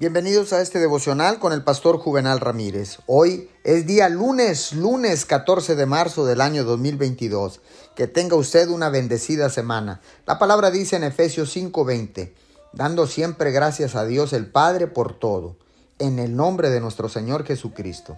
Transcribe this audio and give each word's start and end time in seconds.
Bienvenidos 0.00 0.54
a 0.54 0.62
este 0.62 0.78
devocional 0.78 1.38
con 1.38 1.52
el 1.52 1.62
pastor 1.62 1.98
Juvenal 1.98 2.40
Ramírez. 2.40 3.00
Hoy 3.04 3.50
es 3.64 3.86
día 3.86 4.08
lunes, 4.08 4.72
lunes 4.72 5.26
14 5.26 5.76
de 5.76 5.84
marzo 5.84 6.24
del 6.24 6.40
año 6.40 6.64
2022. 6.64 7.60
Que 7.94 8.06
tenga 8.06 8.34
usted 8.34 8.70
una 8.70 8.88
bendecida 8.88 9.50
semana. 9.50 10.00
La 10.24 10.38
palabra 10.38 10.70
dice 10.70 10.96
en 10.96 11.04
Efesios 11.04 11.54
5:20, 11.54 12.32
dando 12.72 13.06
siempre 13.06 13.50
gracias 13.50 13.94
a 13.94 14.06
Dios 14.06 14.32
el 14.32 14.46
Padre 14.46 14.86
por 14.86 15.18
todo, 15.18 15.58
en 15.98 16.18
el 16.18 16.34
nombre 16.34 16.70
de 16.70 16.80
nuestro 16.80 17.10
Señor 17.10 17.44
Jesucristo. 17.44 18.16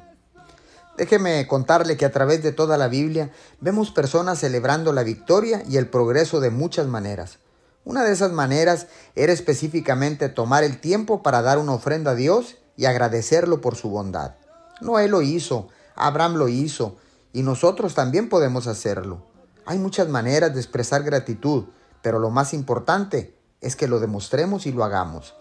Déjeme 0.97 1.49
contarle 1.49 1.97
que 1.97 2.05
a 2.05 2.13
través 2.13 2.45
de 2.45 2.53
toda 2.53 2.79
la 2.79 2.87
Biblia 2.87 3.33
vemos 3.61 3.91
personas 3.91 4.39
celebrando 4.39 4.93
la 4.93 5.03
victoria 5.03 5.65
y 5.69 5.79
el 5.79 5.89
progreso 5.89 6.39
de 6.39 6.51
muchas 6.51 6.87
maneras. 6.87 7.41
Una 7.85 8.05
de 8.05 8.13
esas 8.13 8.33
maneras 8.33 8.87
era 9.17 9.33
específicamente 9.33 10.29
tomar 10.29 10.63
el 10.63 10.81
tiempo 10.81 11.23
para 11.23 11.43
dar 11.43 11.59
una 11.59 11.73
ofrenda 11.73 12.13
a 12.13 12.15
Dios 12.15 12.57
y 12.77 12.85
agradecerlo 12.85 13.61
por 13.61 13.75
su 13.75 13.91
bondad. 13.91 14.35
Noé 14.81 15.09
lo 15.09 15.21
hizo, 15.21 15.69
Abraham 15.97 16.35
lo 16.35 16.49
hizo, 16.49 16.97
y 17.33 17.43
nosotros 17.43 17.95
también 17.95 18.29
podemos 18.29 18.67
hacerlo. 18.67 19.27
Hay 19.67 19.79
muchas 19.79 20.09
maneras 20.09 20.55
de 20.55 20.61
expresar 20.61 21.03
gratitud, 21.03 21.65
pero 22.03 22.19
lo 22.19 22.31
más 22.31 22.55
importante 22.55 23.35
es 23.61 23.77
que 23.77 23.89
lo 23.89 24.01
demostremos 24.01 24.67
y 24.67 24.73
lo 24.73 24.85
hagamos. 24.85 25.35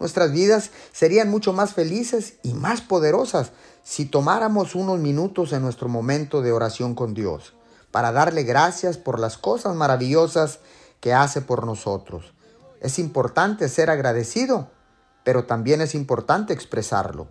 Nuestras 0.00 0.32
vidas 0.32 0.70
serían 0.92 1.30
mucho 1.30 1.52
más 1.52 1.74
felices 1.74 2.34
y 2.42 2.54
más 2.54 2.80
poderosas 2.80 3.52
si 3.84 4.04
tomáramos 4.04 4.74
unos 4.74 4.98
minutos 4.98 5.52
en 5.52 5.62
nuestro 5.62 5.88
momento 5.88 6.42
de 6.42 6.50
oración 6.50 6.94
con 6.94 7.14
Dios, 7.14 7.54
para 7.92 8.10
darle 8.10 8.42
gracias 8.42 8.96
por 8.96 9.20
las 9.20 9.38
cosas 9.38 9.76
maravillosas 9.76 10.58
que 11.02 11.12
hace 11.12 11.42
por 11.42 11.66
nosotros. 11.66 12.32
Es 12.80 13.00
importante 13.00 13.68
ser 13.68 13.90
agradecido, 13.90 14.70
pero 15.24 15.44
también 15.44 15.80
es 15.80 15.96
importante 15.96 16.54
expresarlo. 16.54 17.26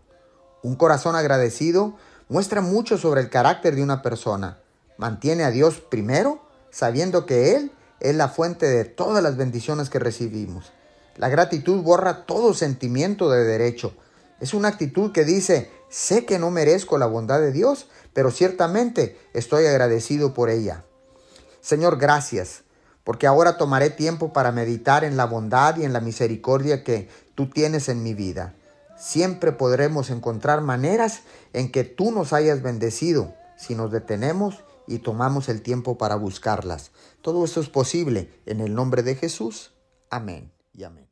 Un 0.62 0.76
corazón 0.76 1.16
agradecido 1.16 1.96
muestra 2.28 2.60
mucho 2.60 2.98
sobre 2.98 3.22
el 3.22 3.30
carácter 3.30 3.76
de 3.76 3.82
una 3.82 4.02
persona. 4.02 4.60
Mantiene 4.98 5.46
a 5.46 5.52
Dios 5.52 5.80
primero, 5.80 6.42
sabiendo 6.70 7.26
que 7.26 7.56
Él 7.56 7.72
es 8.02 8.14
la 8.14 8.28
fuente 8.28 8.68
de 8.68 8.84
todas 8.84 9.24
las 9.24 9.38
bendiciones 9.38 9.90
que 9.90 10.00
recibimos. 10.00 10.74
La 11.16 11.30
gratitud 11.30 11.82
borra 11.82 12.26
todo 12.26 12.54
sentimiento 12.54 13.32
de 13.32 13.46
derecho. 13.46 13.94
Es 14.42 14.54
una 14.54 14.68
actitud 14.68 15.14
que 15.14 15.24
dice, 15.24 15.72
sé 15.90 16.26
que 16.26 16.40
no 16.40 16.52
merezco 16.52 16.98
la 16.98 17.06
bondad 17.06 17.40
de 17.40 17.54
Dios, 17.54 17.88
pero 18.12 18.32
ciertamente 18.32 19.18
estoy 19.34 19.66
agradecido 19.66 20.34
por 20.34 20.50
ella. 20.50 20.84
Señor, 21.62 21.98
gracias 21.98 22.64
porque 23.04 23.28
ahora 23.28 23.58
tomaré 23.58 23.90
tiempo 23.90 24.34
para 24.34 24.52
meditar 24.52 25.04
en 25.04 25.18
la 25.18 25.26
bondad 25.26 25.78
y 25.78 25.84
en 25.84 25.94
la 25.94 26.00
misericordia 26.00 26.84
que 26.84 27.10
tú 27.36 27.50
tienes 27.50 27.90
en 27.90 28.04
mi 28.04 28.14
vida. 28.14 28.54
Siempre 28.98 29.52
podremos 29.52 30.10
encontrar 30.10 30.62
maneras 30.62 31.22
en 31.54 31.72
que 31.72 31.84
tú 31.84 32.12
nos 32.12 32.34
hayas 32.34 32.62
bendecido 32.62 33.34
si 33.58 33.76
nos 33.76 33.92
detenemos 33.92 34.64
y 34.88 35.00
tomamos 35.00 35.50
el 35.50 35.62
tiempo 35.62 35.98
para 35.98 36.16
buscarlas. 36.16 36.92
Todo 37.22 37.46
esto 37.46 37.62
es 37.62 37.70
posible 37.70 38.30
en 38.46 38.62
el 38.62 38.76
nombre 38.76 39.04
de 39.04 39.16
Jesús. 39.16 39.72
Amén 40.10 40.52
y 40.74 40.84
amén. 40.84 41.11